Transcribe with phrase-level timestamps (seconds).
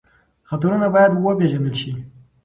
[0.49, 1.91] خطرونه باید وپېژندل شي.